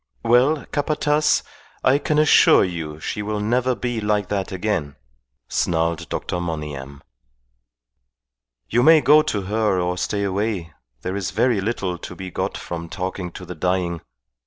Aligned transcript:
"Well, 0.25 0.65
Capataz, 0.71 1.43
I 1.83 1.99
can 1.99 2.17
assure 2.17 2.63
you 2.63 2.99
she 2.99 3.21
will 3.21 3.39
never 3.39 3.75
be 3.75 4.01
like 4.01 4.29
that 4.29 4.51
again," 4.51 4.95
snarled 5.47 6.09
Dr. 6.09 6.39
Monygham. 6.39 7.03
"You 8.67 8.81
may 8.81 9.01
go 9.01 9.21
to 9.21 9.43
her 9.43 9.79
or 9.79 9.99
stay 9.99 10.23
away. 10.23 10.73
There 11.03 11.15
is 11.15 11.29
very 11.29 11.61
little 11.61 11.99
to 11.99 12.15
be 12.15 12.31
got 12.31 12.57
from 12.57 12.89
talking 12.89 13.31
to 13.33 13.45
the 13.45 13.53
dying. 13.53 14.01